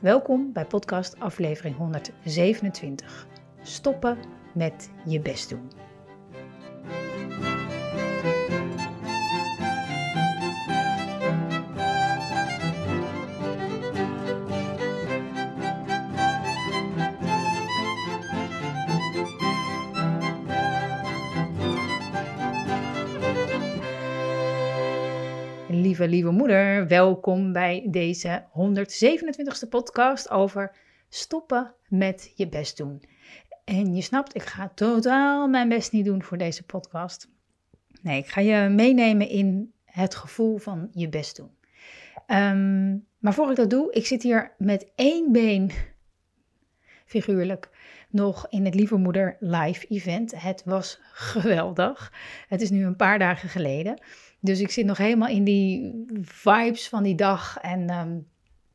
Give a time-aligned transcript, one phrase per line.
[0.00, 3.26] Welkom bij podcast aflevering 127.
[3.62, 4.18] Stoppen
[4.54, 5.79] met je best doen.
[26.08, 26.86] Lieve, moeder.
[26.86, 30.76] Welkom bij deze 127ste podcast over
[31.08, 33.02] stoppen met je best doen.
[33.64, 37.28] En je snapt, ik ga totaal mijn best niet doen voor deze podcast.
[38.02, 41.50] Nee, ik ga je meenemen in het gevoel van je best doen.
[42.26, 45.70] Ehm, maar voor ik dat doe, ik zit hier met één been,
[47.04, 47.68] figuurlijk,
[48.10, 50.42] nog in het Lieve Moeder live event.
[50.42, 52.12] Het was geweldig.
[52.48, 54.02] Het is nu een paar dagen geleden.
[54.40, 57.58] Dus ik zit nog helemaal in die vibes van die dag.
[57.58, 58.26] En um,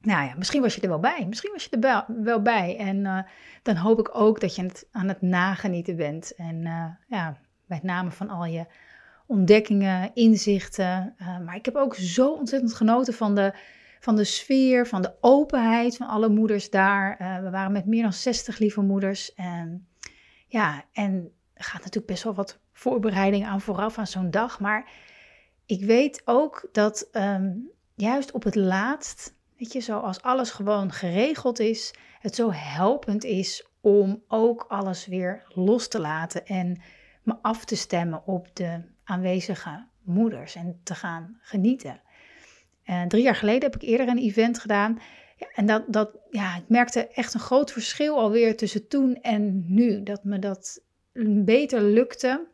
[0.05, 1.25] nou ja, misschien was je er wel bij.
[1.27, 2.77] Misschien was je er wel bij.
[2.77, 3.19] En uh,
[3.63, 6.35] dan hoop ik ook dat je het aan het nagenieten bent.
[6.35, 8.65] En uh, ja, met name van al je
[9.27, 11.15] ontdekkingen, inzichten.
[11.21, 13.53] Uh, maar ik heb ook zo ontzettend genoten van de,
[13.99, 17.15] van de sfeer, van de openheid van alle moeders daar.
[17.43, 19.33] we waren met meer dan 60 lieve moeders.
[19.33, 19.87] En
[20.47, 24.59] ja, en er gaat natuurlijk best wel wat voorbereiding aan vooraf aan zo'n dag.
[24.59, 24.89] Maar
[25.65, 31.59] ik weet ook dat um, juist op het laatst, weet je, zoals alles gewoon geregeld
[31.59, 36.81] is, het zo helpend is om ook alles weer los te laten en
[37.23, 42.01] me af te stemmen op de aanwezige moeders en te gaan genieten.
[42.83, 44.99] En drie jaar geleden heb ik eerder een event gedaan.
[45.37, 49.65] Ja, en dat, dat, ja, ik merkte echt een groot verschil alweer tussen toen en
[49.67, 50.03] nu.
[50.03, 50.81] Dat me dat
[51.43, 52.47] beter lukte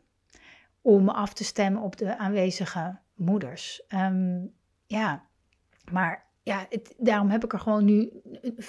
[0.82, 3.82] om af te stemmen op de aanwezige moeders.
[3.88, 4.46] Ehm,
[4.86, 5.22] ja,
[5.92, 8.10] maar ja, het, daarom heb ik er gewoon nu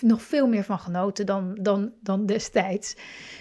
[0.01, 2.95] nog veel meer van genoten dan, dan, dan destijds.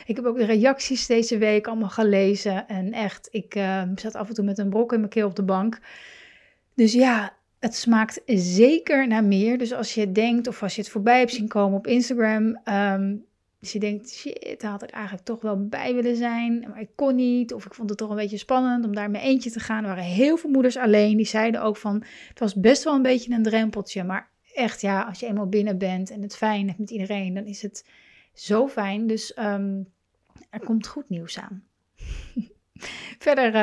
[0.07, 2.69] Ik heb ook de reacties deze week allemaal gelezen.
[2.69, 5.37] En echt, ik uh, zat af en toe met een brok in mijn keel op
[5.37, 5.79] de bank.
[6.75, 9.59] Dus ja, het smaakt zeker naar meer.
[9.59, 13.17] Dus als je denkt, of als je het voorbij hebt zien komen op Instagram, ehm,
[13.63, 16.91] dus je denkt, shit, daar had ik eigenlijk toch wel bij willen zijn, maar ik
[16.95, 17.55] kon niet.
[17.55, 19.83] Of ik vond het toch een beetje spannend om daar met eentje te gaan.
[19.83, 23.03] Er waren heel veel moeders alleen, die zeiden ook van, het was best wel een
[23.03, 24.05] beetje een drempeltje.
[24.05, 27.45] Maar echt, ja, als je eenmaal binnen bent en het fijn hebt met iedereen, dan
[27.45, 27.89] is het
[28.35, 29.07] zo fijn.
[29.07, 29.93] Dus um,
[30.51, 31.65] er komt goed nieuws aan.
[33.19, 33.55] Verder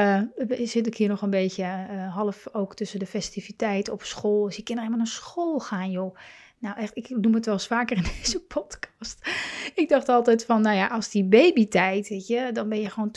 [0.47, 4.47] uh, zit ik hier nog een beetje uh, half ook tussen de festiviteit op school.
[4.47, 6.15] Je kinderen helemaal naar school gaan, joh.
[6.59, 9.29] Nou, echt, ik noem het wel eens vaker in deze podcast.
[9.75, 13.11] Ik dacht altijd van, nou ja, als die babytijd, weet dan ben je gewoon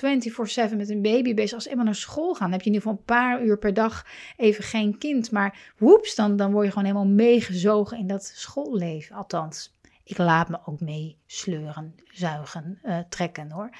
[0.72, 1.54] 24/7 met een baby bezig.
[1.54, 3.74] Als ze eenmaal naar school gaan, heb je in ieder geval een paar uur per
[3.74, 5.30] dag even geen kind.
[5.30, 9.16] Maar woeps, dan, dan word je gewoon helemaal meegezogen in dat schoolleven.
[9.16, 13.70] Althans, ik laat me ook mee sleuren, zuigen, uh, trekken hoor.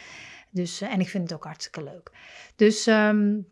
[0.50, 2.10] Dus, uh, en ik vind het ook hartstikke leuk.
[2.56, 3.48] Dus um,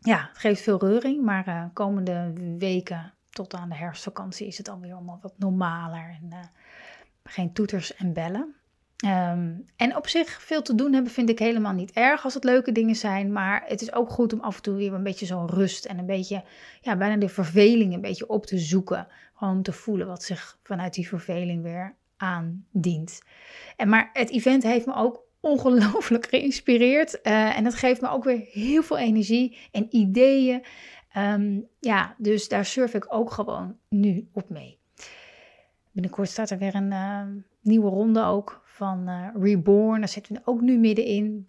[0.00, 4.68] ja, het geeft veel reuring, maar uh, komende weken tot aan de herfstvakantie is het
[4.68, 6.18] alweer allemaal wat normaler.
[6.22, 6.38] En uh,
[7.24, 8.54] geen toeters en bellen.
[9.04, 12.44] Um, en op zich veel te doen hebben vind ik helemaal niet erg als het
[12.44, 13.32] leuke dingen zijn.
[13.32, 15.98] Maar het is ook goed om af en toe weer een beetje zo'n rust en
[15.98, 16.44] een beetje,
[16.80, 19.06] ja, bijna de verveling een beetje op te zoeken.
[19.34, 23.22] Gewoon te voelen wat zich vanuit die verveling weer aandient.
[23.76, 27.18] En maar het event heeft me ook ongelooflijk geïnspireerd.
[27.22, 30.64] Uh, en dat geeft me ook weer heel veel energie en ideeën.
[31.18, 34.78] Um, ja, dus daar surf ik ook gewoon nu op mee.
[35.92, 37.22] Binnenkort staat er weer een uh,
[37.60, 39.98] nieuwe ronde ook van uh, Reborn.
[39.98, 41.48] Daar zitten we ook nu middenin.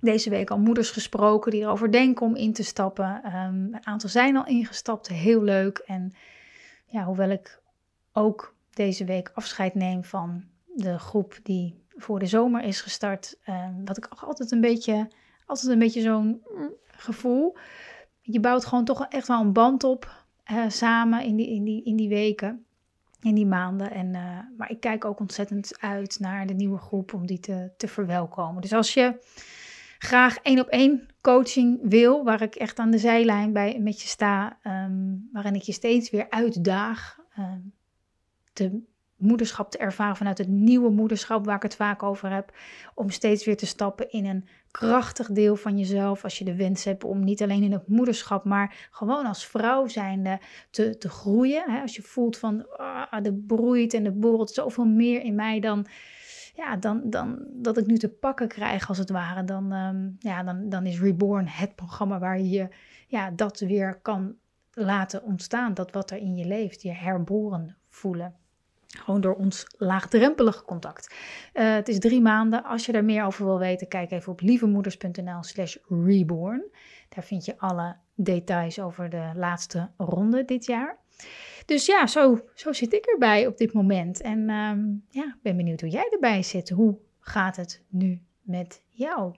[0.00, 3.22] Deze week al moeders gesproken die erover denken om in te stappen.
[3.24, 5.78] Um, een aantal zijn al ingestapt, heel leuk.
[5.78, 6.12] En
[6.86, 7.60] ja, hoewel ik
[8.12, 10.44] ook deze week afscheid neem van
[10.74, 15.08] de groep die voor de zomer is gestart, um, had ik altijd een beetje,
[15.46, 17.56] altijd een beetje zo'n mm, gevoel
[18.30, 21.84] je bouwt gewoon toch echt wel een band op uh, samen in die, in, die,
[21.84, 22.64] in die weken,
[23.20, 23.90] in die maanden.
[23.90, 27.70] En, uh, maar ik kijk ook ontzettend uit naar de nieuwe groep om die te,
[27.76, 28.62] te verwelkomen.
[28.62, 29.18] Dus als je
[29.98, 34.08] graag één op één coaching wil, waar ik echt aan de zijlijn bij met je
[34.08, 37.72] sta, um, waarin ik je steeds weer uitdaag um,
[38.52, 38.82] te
[39.18, 42.52] moederschap te ervaren, vanuit het nieuwe moederschap waar ik het vaak over heb.
[42.94, 46.24] Om steeds weer te stappen in een krachtig deel van jezelf.
[46.24, 49.86] Als je de wens hebt om niet alleen in het moederschap, maar gewoon als vrouw
[49.86, 50.38] zijnde
[50.70, 51.70] te, te groeien.
[51.70, 51.80] Hè?
[51.80, 55.86] Als je voelt van ah, de broeit en de borrelt zoveel meer in mij dan,
[56.54, 59.44] ja, dan, dan dat ik nu te pakken krijg als het ware.
[59.44, 62.68] Dan, um, ja, dan, dan is Reborn het programma waar je
[63.06, 64.36] ja, dat weer kan
[64.72, 65.74] laten ontstaan.
[65.74, 68.34] Dat wat er in je leeft, je herboren voelen.
[68.96, 71.14] Gewoon door ons laagdrempelige contact.
[71.54, 72.64] Uh, het is drie maanden.
[72.64, 76.64] Als je er meer over wil weten, kijk even op lievemoeders.nl slash reborn.
[77.08, 80.98] Daar vind je alle details over de laatste ronde dit jaar.
[81.66, 84.20] Dus ja, zo, zo zit ik erbij op dit moment.
[84.20, 86.68] En um, ja, ben benieuwd hoe jij erbij zit.
[86.68, 89.34] Hoe gaat het nu met jou?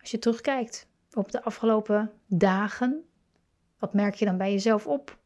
[0.00, 3.04] Als je terugkijkt op de afgelopen dagen,
[3.78, 5.18] wat merk je dan bij jezelf op?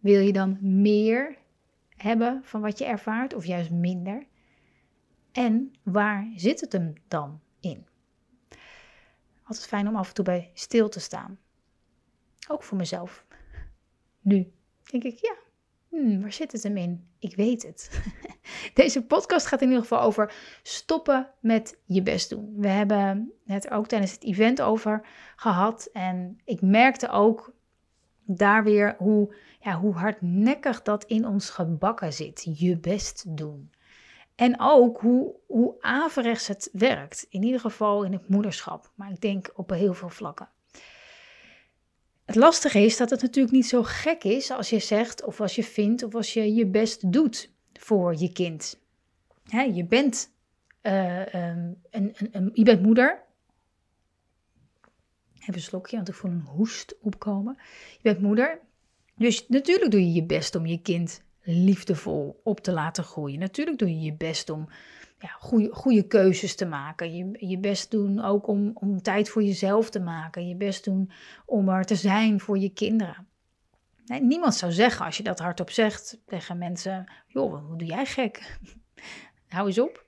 [0.00, 1.40] Wil je dan meer
[2.02, 4.26] hebben van wat je ervaart of juist minder?
[5.32, 7.86] En waar zit het hem dan in?
[9.42, 11.38] Altijd fijn om af en toe bij stil te staan.
[12.48, 13.24] Ook voor mezelf.
[14.20, 14.52] Nu
[14.90, 15.36] denk ik, ja,
[15.88, 17.08] hmm, waar zit het hem in?
[17.18, 18.02] Ik weet het.
[18.74, 22.54] Deze podcast gaat in ieder geval over stoppen met je best doen.
[22.56, 25.06] We hebben het ook tijdens het event over
[25.36, 25.88] gehad.
[25.92, 27.54] En ik merkte ook
[28.24, 32.58] daar weer hoe, ja, hoe hardnekkig dat in ons gebakken zit.
[32.58, 33.70] Je best doen.
[34.34, 37.26] En ook hoe, hoe averechts het werkt.
[37.28, 38.92] In ieder geval in het moederschap.
[38.94, 40.48] Maar ik denk op heel veel vlakken.
[42.24, 45.54] Het lastige is dat het natuurlijk niet zo gek is als je zegt of als
[45.54, 48.80] je vindt of als je je best doet voor je kind.
[49.74, 50.30] je, bent,
[50.82, 53.22] uh, een, een, een, je bent moeder,
[55.42, 57.56] Even een slokje, want ik voel een hoest opkomen.
[57.92, 58.58] Je bent moeder,
[59.14, 63.38] dus natuurlijk doe je je best om je kind liefdevol op te laten groeien.
[63.38, 64.68] Natuurlijk doe je je best om
[65.18, 67.16] ja, goede, goede keuzes te maken.
[67.16, 70.48] Je, je best doen ook om, om tijd voor jezelf te maken.
[70.48, 71.10] Je best doen
[71.46, 73.26] om er te zijn voor je kinderen.
[74.06, 78.06] Nee, niemand zou zeggen, als je dat hardop zegt tegen mensen: joh, hoe doe jij
[78.06, 78.58] gek?
[79.48, 80.06] Hou eens op.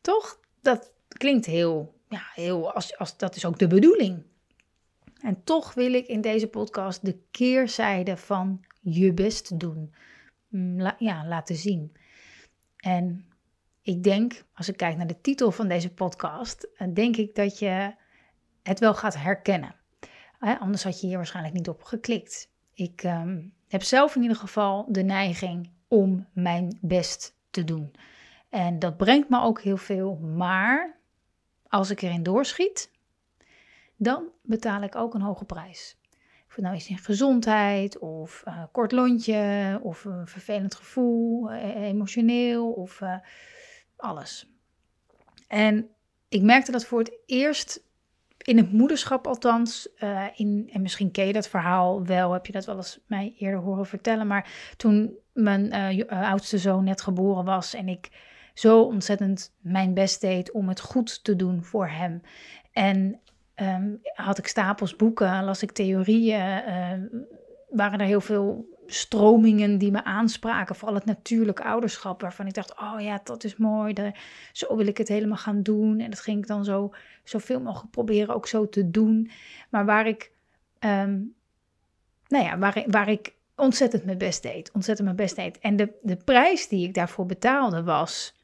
[0.00, 0.40] Toch?
[0.60, 4.22] Dat klinkt heel, ja, heel als, als, dat is ook de bedoeling.
[5.22, 9.94] En toch wil ik in deze podcast de keerzijde van je best doen
[10.48, 11.92] mm, ja, laten zien.
[12.76, 13.24] En
[13.82, 17.94] ik denk, als ik kijk naar de titel van deze podcast, denk ik dat je
[18.62, 19.74] het wel gaat herkennen.
[20.38, 22.50] anders had je hier waarschijnlijk niet op geklikt.
[22.74, 27.94] Ik ehm, heb zelf in ieder geval de neiging om mijn best te doen.
[28.48, 30.16] En dat brengt me ook heel veel.
[30.16, 30.96] Maar
[31.68, 32.90] als ik erin doorschiet,
[34.02, 35.96] dan betaal ik ook een hoge prijs.
[36.46, 41.82] Of het nou is in gezondheid, of uh, kort lontje, of een vervelend gevoel, eh,
[41.82, 43.00] emotioneel, of
[43.96, 44.50] alles.
[45.48, 45.88] En
[46.28, 47.84] ik merkte dat voor het eerst
[48.38, 49.88] in het moederschap althans,
[50.34, 53.60] in, en misschien ken je dat verhaal wel, heb je dat wel eens mij eerder
[53.60, 55.72] horen vertellen, maar toen mijn
[56.08, 58.10] oudste zoon net geboren was en ik
[58.54, 62.22] zo ontzettend mijn best deed om het goed te doen voor hem.
[62.72, 63.20] En
[63.56, 66.92] um, had ik stapels boeken, las ik theorieën, uh,
[67.70, 72.80] waren er heel veel stromingen die me aanspraken, vooral het natuurlijk ouderschap, waarvan ik dacht,
[72.80, 74.12] oh ja, dat is mooi,
[74.52, 76.00] zo wil ik het helemaal gaan doen.
[76.00, 76.90] En dat ging ik dan zo,
[77.24, 79.30] zoveel mogelijk proberen ook zo te doen.
[79.70, 80.32] Maar waar ik,
[80.80, 81.34] um,
[82.28, 85.58] nou ja, waar, waar ik ontzettend mijn best deed, ontzettend mijn best deed.
[85.58, 88.34] En de, de prijs die ik daarvoor betaalde was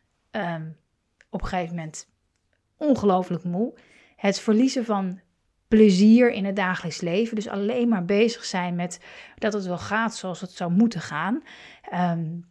[1.30, 2.08] op een gegeven moment
[2.76, 3.74] ongelooflijk moe
[4.18, 5.20] het verliezen van
[5.68, 7.34] plezier in het dagelijks leven.
[7.34, 9.00] Dus alleen maar bezig zijn met
[9.36, 11.42] dat het wel gaat zoals het zou moeten gaan.
[11.94, 12.44] Um,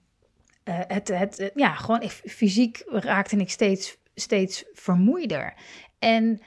[0.66, 5.54] uh, het, het, ja, gewoon fysiek raakte ik steeds, steeds vermoeider.
[6.00, 6.42] En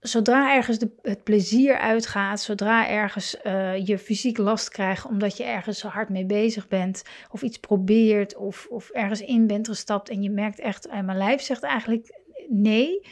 [0.00, 5.44] zodra ergens de, het plezier uitgaat, zodra ergens uh, je fysiek last krijgt omdat je
[5.44, 10.08] ergens zo hard mee bezig bent, of iets probeert, of, of ergens in bent gestapt
[10.08, 13.06] en je merkt echt, en mijn lijf zegt eigenlijk nee,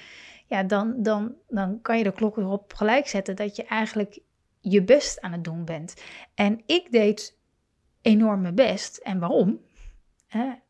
[0.46, 4.18] ja, dan, dan, dan kan je de klok erop gelijk zetten dat je eigenlijk
[4.60, 5.94] je best aan het doen bent.
[6.34, 7.38] En ik deed
[8.00, 8.96] enorm mijn best.
[8.96, 9.64] En waarom?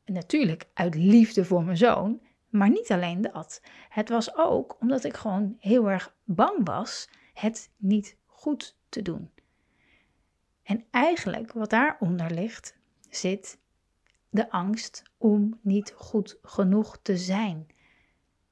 [0.04, 3.62] natuurlijk uit liefde voor mijn zoon, maar niet alleen dat.
[3.88, 9.30] Het was ook omdat ik gewoon heel erg bang was het niet goed te doen.
[10.62, 12.76] En eigenlijk wat daaronder ligt,
[13.10, 13.58] zit
[14.28, 17.66] de angst om niet goed genoeg te zijn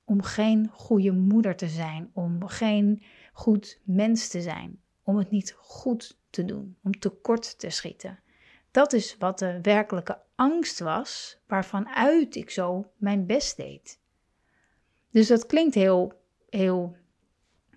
[0.04, 5.56] om geen goede moeder te zijn, om geen goed mens te zijn, om het niet
[5.58, 8.18] goed te doen, om tekort te schieten.
[8.70, 13.99] Dat is wat de werkelijke angst was, waarvan uit ik zo mijn best deed.
[15.11, 16.12] Dus dat klinkt heel,
[16.50, 16.96] heel,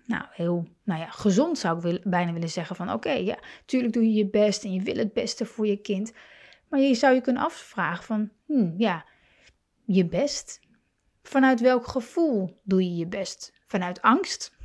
[0.06, 2.76] nou, heel, nou ja, gezond zou ik bijna willen zeggen.
[2.76, 5.76] Van oké, ja, tuurlijk doe je je best en je wil het beste voor je
[5.76, 6.12] kind.
[6.68, 9.04] Maar je zou je kunnen afvragen van, hmm, ja,
[9.84, 10.60] je best.
[11.28, 13.52] Vanuit welk gevoel doe je je best?
[13.66, 14.56] Vanuit angst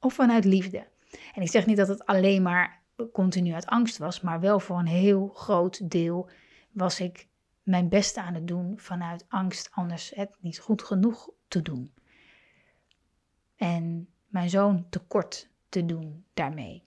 [0.00, 0.86] of vanuit liefde?
[1.34, 4.78] En ik zeg niet dat het alleen maar continu uit angst was, maar wel voor
[4.78, 6.30] een heel groot deel
[6.72, 7.28] was ik
[7.62, 11.92] mijn beste aan het doen vanuit angst anders het niet goed genoeg te doen.
[13.56, 16.82] En mijn zoon tekort te doen daarmee.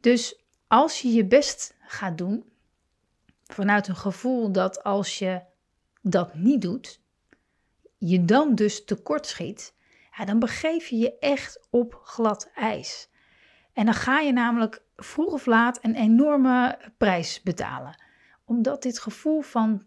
[0.00, 2.52] Dus als je je best gaat doen,
[3.44, 5.42] vanuit een gevoel dat als je
[6.00, 7.01] dat niet doet,
[8.08, 9.74] je dan dus tekort schiet,
[10.16, 13.10] ja, dan begeef je je echt op glad ijs.
[13.72, 18.02] En dan ga je namelijk vroeg of laat een enorme prijs betalen.
[18.44, 19.86] Omdat dit gevoel van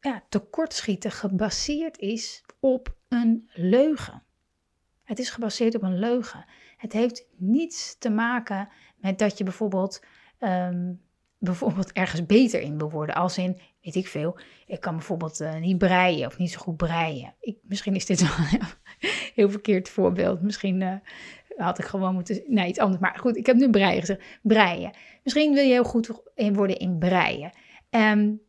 [0.00, 4.22] ja, tekortschieten gebaseerd is op een leugen.
[5.04, 6.44] Het is gebaseerd op een leugen.
[6.76, 10.04] Het heeft niets te maken met dat je bijvoorbeeld,
[10.40, 11.00] um,
[11.38, 13.14] bijvoorbeeld ergens beter in wil worden.
[13.14, 16.76] Als in, weet ik veel, ik kan bijvoorbeeld uh, niet breien of niet zo goed
[16.76, 17.34] breien.
[17.40, 18.66] Ik, misschien is dit wel een
[19.34, 20.42] heel verkeerd voorbeeld.
[20.42, 20.94] Misschien uh,
[21.56, 23.00] had ik gewoon moeten, nee iets anders.
[23.00, 24.22] Maar goed, ik heb nu breien gezegd.
[24.42, 24.92] Breien.
[25.22, 26.10] Misschien wil je heel goed
[26.52, 27.52] worden in breien.
[27.90, 28.40] Um,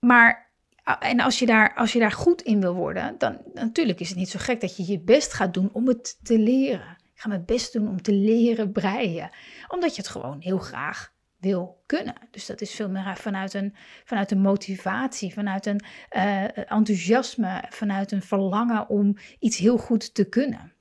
[0.00, 0.50] maar
[0.98, 4.18] en als je, daar, als je daar goed in wil worden, dan natuurlijk is het
[4.18, 6.96] niet zo gek dat je je best gaat doen om het te leren.
[7.14, 9.30] Ik ga mijn best doen om te leren breien.
[9.68, 11.11] Omdat je het gewoon heel graag
[11.42, 12.14] wil kunnen.
[12.30, 15.84] Dus dat is veel meer vanuit een, vanuit een motivatie, vanuit een
[16.16, 20.72] uh, enthousiasme, vanuit een verlangen om iets heel goed te kunnen.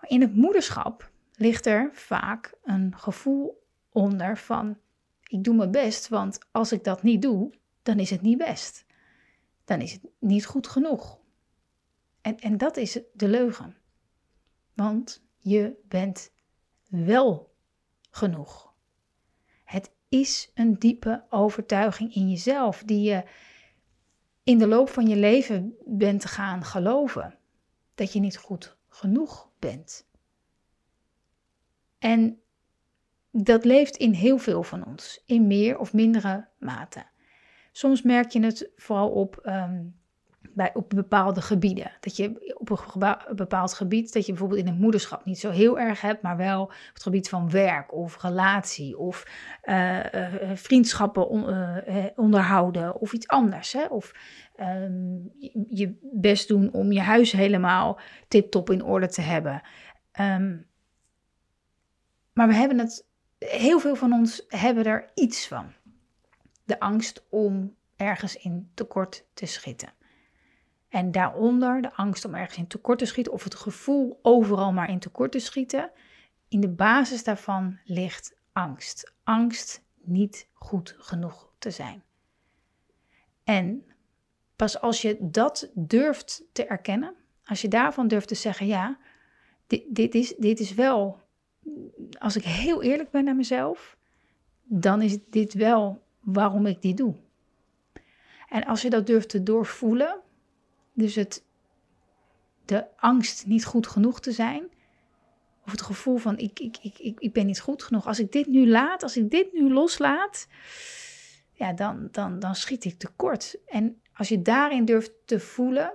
[0.00, 4.78] Maar in het moederschap ligt er vaak een gevoel onder van
[5.22, 8.84] ik doe mijn best, want als ik dat niet doe, dan is het niet best.
[9.64, 11.18] Dan is het niet goed genoeg.
[12.20, 13.76] En, en dat is de leugen.
[14.74, 16.32] Want je bent
[16.88, 17.54] wel
[18.10, 18.73] genoeg.
[20.14, 23.24] Is een diepe overtuiging in jezelf die je
[24.44, 27.38] in de loop van je leven bent gaan geloven.
[27.94, 30.06] Dat je niet goed genoeg bent.
[31.98, 32.40] En
[33.30, 37.06] dat leeft in heel veel van ons, in meer of mindere mate.
[37.72, 40.00] Soms merk je het vooral op, um,
[40.54, 41.92] bij, op bepaalde gebieden.
[42.00, 45.78] Dat je op een bepaald gebied, dat je bijvoorbeeld in het moederschap niet zo heel
[45.78, 49.26] erg hebt, maar wel op het gebied van werk of relatie of
[49.64, 53.72] uh, uh, vriendschappen on, uh, onderhouden of iets anders.
[53.72, 53.84] Hè?
[53.84, 54.12] Of
[54.60, 55.30] um,
[55.68, 59.62] je, best doen om je huis helemaal tip-top in orde te hebben.
[60.20, 60.66] Um,
[62.32, 63.06] maar we hebben het,
[63.38, 65.72] heel veel van ons hebben er iets van
[66.64, 69.92] de angst om ergens in tekort te schieten.
[70.94, 74.90] En daaronder de angst om ergens in tekort te schieten, of het gevoel overal maar
[74.90, 75.90] in tekort te schieten.
[76.48, 79.12] In de basis daarvan ligt angst.
[79.24, 82.02] Angst niet goed genoeg te zijn.
[83.44, 83.84] En
[84.56, 88.98] pas als je dat durft te erkennen, als je daarvan durft te zeggen: ja,
[89.66, 91.20] dit, dit, is, dit is wel,
[92.18, 93.96] als ik heel eerlijk ben naar mezelf,
[94.62, 97.14] dan is dit wel waarom ik dit doe.
[98.48, 100.22] En als je dat durft te doorvoelen,
[100.94, 101.44] dus het,
[102.64, 104.68] de angst niet goed genoeg te zijn,
[105.64, 108.06] of het gevoel van ik, ik, ik, ik, ik ben niet goed genoeg.
[108.06, 110.46] Als ik dit nu laat, als ik dit nu loslaat,
[111.52, 113.58] ja, dan, dan, dan schiet ik tekort.
[113.66, 115.92] En als je daarin durft te voelen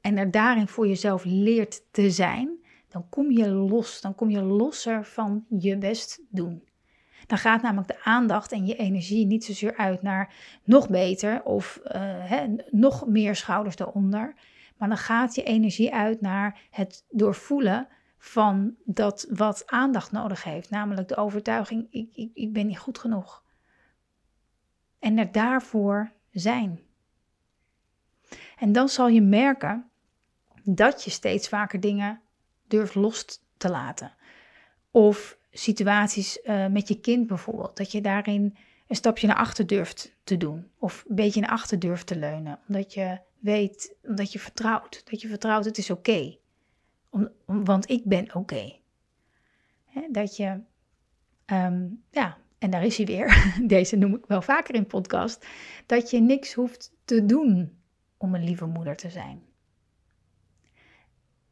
[0.00, 2.58] en er daarin voor jezelf leert te zijn,
[2.88, 4.00] dan kom je los.
[4.00, 6.65] Dan kom je losser van je best doen.
[7.26, 11.80] Dan gaat namelijk de aandacht en je energie niet zozeer uit naar nog beter of
[11.94, 14.34] uh, nog meer schouders eronder.
[14.76, 20.70] Maar dan gaat je energie uit naar het doorvoelen van dat wat aandacht nodig heeft.
[20.70, 23.42] Namelijk de overtuiging, ik, ik, ik ben niet goed genoeg.
[24.98, 26.80] En er daarvoor zijn.
[28.58, 29.90] En dan zal je merken
[30.62, 32.20] dat je steeds vaker dingen
[32.66, 33.24] durft los
[33.56, 34.14] te laten.
[34.90, 37.76] Of situaties uh, met je kind bijvoorbeeld.
[37.76, 40.70] Dat je daarin een stapje naar achter durft te doen.
[40.78, 42.58] Of een beetje naar achter durft te leunen.
[42.68, 45.02] Omdat je weet, omdat je vertrouwt.
[45.10, 46.36] Dat je vertrouwt, het is oké.
[47.10, 48.76] Om, want ik ben oké.
[50.10, 50.60] Dat je,
[51.46, 53.52] um, ja, en daar is hij weer.
[53.66, 55.46] Deze noem ik wel vaker in podcast.
[55.86, 57.78] Dat je niks hoeft te doen
[58.16, 59.42] om een lieve moeder te zijn.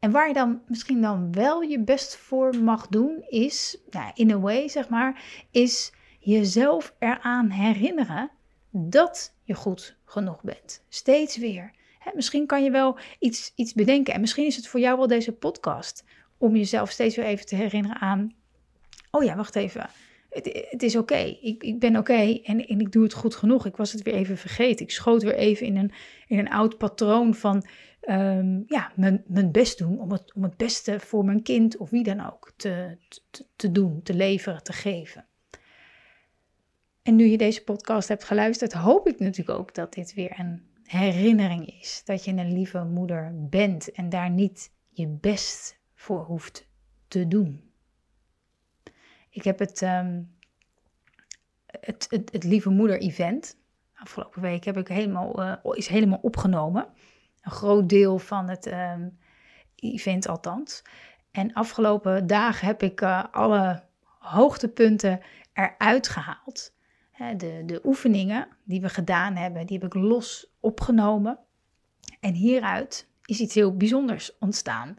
[0.05, 4.31] En waar je dan misschien dan wel je best voor mag doen, is, nou, in
[4.31, 8.31] a way zeg maar, is jezelf eraan herinneren
[8.71, 10.83] dat je goed genoeg bent.
[10.89, 11.71] Steeds weer.
[12.13, 14.13] misschien kan je wel iets, iets bedenken.
[14.13, 16.03] En misschien is het voor jou wel deze podcast.
[16.37, 18.33] Om jezelf steeds weer even te herinneren aan.
[19.11, 19.89] Oh ja, wacht even.
[20.35, 21.37] Het, het is oké.
[21.41, 23.65] Ik, ik ben oké en, en ik doe het goed genoeg.
[23.65, 24.85] Ik was het weer even vergeten.
[24.85, 25.91] Ik schoot weer even in een,
[26.27, 27.65] in een oud patroon van
[28.01, 29.99] um, ja, mijn, mijn best doen.
[29.99, 32.97] Om het, om het beste voor mijn kind of wie dan ook te,
[33.55, 35.25] te doen, te leveren, te geven.
[37.03, 40.61] En nu je deze podcast hebt geluisterd, hoop ik natuurlijk ook dat dit weer een
[40.83, 42.01] herinnering is.
[42.05, 46.67] Dat je een lieve moeder bent en daar niet je best voor hoeft
[47.07, 47.64] te doen.
[49.35, 50.35] Ik heb het, um,
[51.65, 53.57] het, het, het, Lieve Moeder event.
[53.95, 56.87] Afgelopen week heb ik helemaal, uh, is helemaal opgenomen.
[57.41, 59.17] Een groot deel van het um,
[59.75, 60.81] event althans.
[61.31, 63.83] En afgelopen dagen heb ik uh, alle
[64.19, 65.21] hoogtepunten
[65.53, 66.73] eruit gehaald.
[67.37, 71.39] De, de oefeningen die we gedaan hebben, die heb ik los opgenomen.
[72.19, 74.97] En hieruit is iets heel bijzonders ontstaan.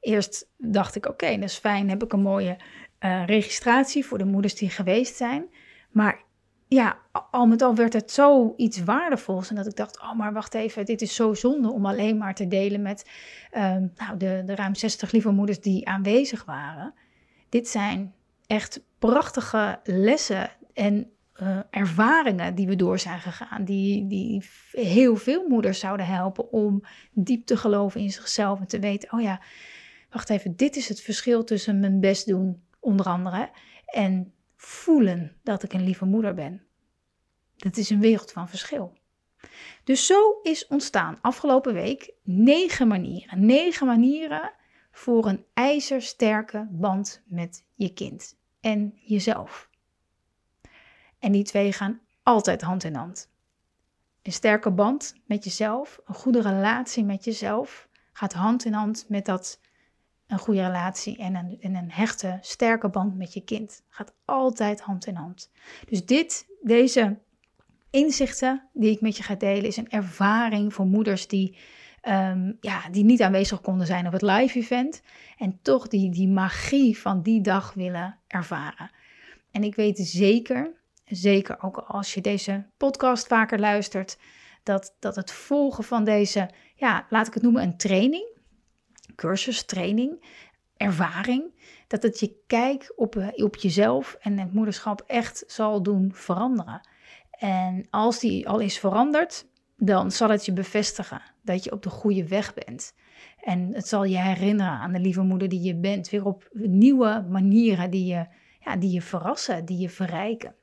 [0.00, 2.56] Eerst dacht ik, oké, dat is fijn, heb ik een mooie
[3.00, 5.46] uh, registratie voor de moeders die geweest zijn.
[5.90, 6.24] Maar
[6.68, 6.98] ja,
[7.30, 9.50] al met al werd het zo iets waardevols.
[9.50, 12.34] En dat ik dacht, oh, maar wacht even, dit is zo zonde om alleen maar
[12.34, 13.10] te delen met
[13.50, 16.94] ehm, nou, de, de ruim 60 lieve moeders die aanwezig waren.
[17.48, 18.14] Dit zijn
[18.46, 21.10] echt prachtige lessen en
[21.42, 26.82] uh, ervaringen die we door zijn gegaan, die, die heel veel moeders zouden helpen om
[27.12, 29.40] diep te geloven in zichzelf en te weten, oh ja,
[30.10, 33.50] wacht even, dit is het verschil tussen mijn best doen, onder andere,
[33.86, 36.66] en voelen dat ik een lieve moeder ben.
[37.56, 38.96] Dat is een wereld van verschil.
[39.84, 43.46] Dus zo is ontstaan afgelopen week negen manieren.
[43.46, 44.52] Negen manieren
[44.90, 49.68] voor een ijzersterke band met je kind en jezelf.
[51.18, 53.30] En die twee gaan altijd hand in hand.
[54.22, 59.24] Een sterke band met jezelf, een goede relatie met jezelf, gaat hand in hand met
[59.24, 59.60] dat
[60.28, 63.82] een goede relatie en een, en een hechte, sterke band met je kind.
[63.88, 65.50] Gaat altijd hand in hand.
[65.88, 67.18] Dus dit, deze
[67.90, 71.56] inzichten die ik met je ga delen, is een ervaring voor moeders die,
[72.08, 75.02] um, ja, die niet aanwezig konden zijn op het live event.
[75.38, 78.90] En toch die, die magie van die dag willen ervaren.
[79.50, 80.76] En ik weet zeker
[81.10, 84.18] zeker ook als je deze podcast vaker luistert,
[84.62, 88.36] dat, dat het volgen van deze, ja, laat ik het noemen, een training,
[89.18, 90.24] cursus, training,
[90.76, 91.44] ervaring,
[91.86, 96.88] dat het je kijk op, eh, op jezelf en het moederschap echt zal doen veranderen.
[97.30, 101.90] En als die al is veranderd, dan zal het je bevestigen dat je op de
[101.90, 102.94] goede weg bent.
[103.40, 107.26] En het zal je herinneren aan de lieve moeder die je bent, weer op nieuwe
[107.30, 108.26] manieren die je,
[108.60, 110.54] ja, die je verrassen, die je verrijken.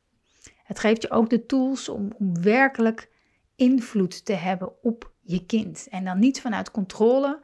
[0.63, 3.09] Het geeft je ook de tools om, om werkelijk
[3.55, 5.87] invloed te hebben op je kind.
[5.89, 7.39] En dan niet vanuit controle,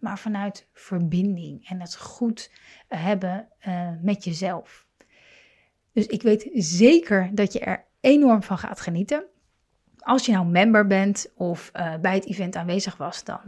[0.00, 2.50] maar vanuit verbinding en het goed
[2.88, 4.86] hebben uh, met jezelf.
[5.92, 9.24] Dus ik weet zeker dat je er enorm van gaat genieten.
[9.98, 13.40] Als je nou member bent of uh, bij het event aanwezig was, dan,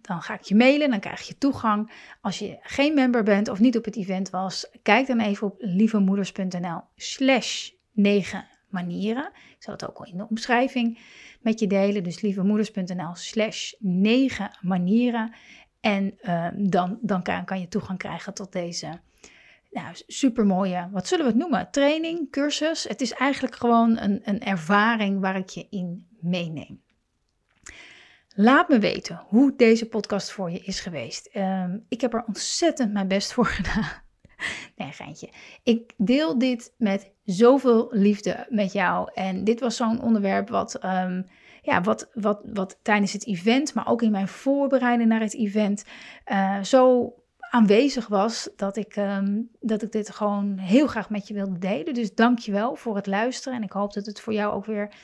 [0.00, 1.92] dan ga ik je mailen, dan krijg je toegang.
[2.20, 5.56] Als je geen member bent of niet op het event was, kijk dan even op
[5.58, 9.30] lievemoeders.nl slash 9 manieren.
[9.34, 10.98] Ik zal het ook al in de omschrijving
[11.40, 12.02] met je delen.
[12.02, 15.34] Dus lievemoeders.nl slash 9 manieren.
[15.84, 19.00] En uh, dan, dan kan, je toegang krijgen tot deze
[19.70, 21.70] nou, super mooie, wat zullen we het noemen?
[21.70, 22.84] Training, cursus.
[22.84, 26.82] Het is eigenlijk gewoon een, een ervaring waar ik je in meeneem.
[28.28, 31.30] Laat me weten hoe deze podcast voor je is geweest.
[31.36, 34.02] Um, ik heb er ontzettend mijn best voor gedaan.
[34.76, 35.28] Nee, geintje.
[35.62, 39.10] Ik deel dit met zoveel liefde met jou.
[39.14, 41.22] En dit was zo'n onderwerp wat, ehm,
[41.64, 45.84] ja, wat, wat, wat tijdens het event, maar ook in mijn voorbereiding naar het event,
[46.26, 51.34] uh, zo aanwezig was dat ik, ehm, dat ik dit gewoon heel graag met je
[51.34, 51.94] wilde delen.
[51.94, 53.58] Dus dank je wel voor het luisteren.
[53.58, 54.94] En ik hoop dat het voor jou ook weer,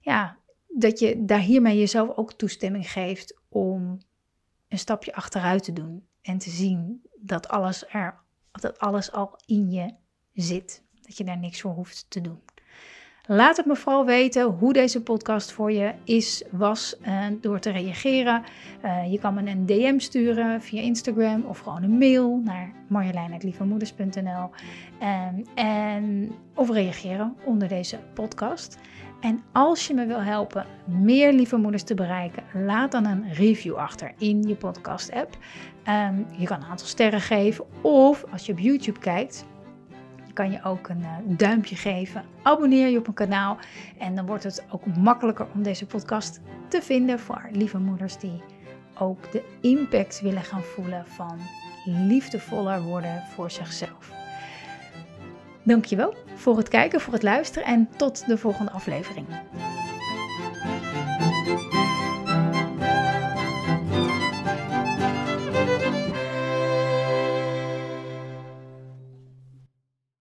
[0.00, 0.36] ja,
[0.68, 3.98] dat je daar hiermee jezelf ook toestemming geeft om
[4.68, 6.06] een stapje achteruit te doen.
[6.22, 8.18] En te zien dat alles er
[8.52, 9.94] dat alles al in je
[10.32, 10.84] zit.
[11.00, 12.40] Dat je daar niks voor hoeft te doen.
[13.32, 17.70] Laat het me vooral weten hoe deze podcast voor je is, was, uh, door te
[17.70, 18.42] reageren.
[18.84, 24.50] Uh, je kan me een DM sturen via Instagram of gewoon een mail naar marjolein.lievemoeders.nl
[25.02, 28.78] um, en of reageren onder deze podcast.
[29.20, 33.74] En als je me wil helpen meer lieve moeders te bereiken, laat dan een review
[33.74, 35.36] achter in je podcast-app.
[35.88, 39.44] Um, je kan een aantal sterren geven of als je op YouTube kijkt,
[40.32, 42.24] Kan je ook een duimpje geven.
[42.42, 43.58] Abonneer je op mijn kanaal.
[43.98, 48.42] En dan wordt het ook makkelijker om deze podcast te vinden voor lieve moeders die
[48.98, 51.38] ook de impact willen gaan voelen van
[51.84, 54.12] liefdevoller worden voor zichzelf.
[55.62, 59.26] Dankjewel voor het kijken, voor het luisteren en tot de volgende aflevering.